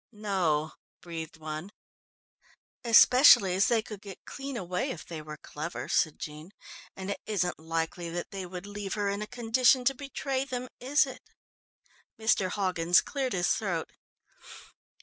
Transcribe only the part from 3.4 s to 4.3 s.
as they could get